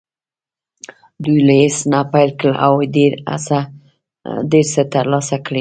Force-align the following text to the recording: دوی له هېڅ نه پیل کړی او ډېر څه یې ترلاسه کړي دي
دوی 1.23 1.39
له 1.47 1.53
هېڅ 1.61 1.75
نه 1.91 1.99
پیل 2.11 2.29
کړی 2.39 2.53
او 2.65 2.73
ډېر 2.95 3.11
څه 3.45 3.57
یې 4.53 4.83
ترلاسه 4.93 5.35
کړي 5.37 5.47
دي 5.47 5.49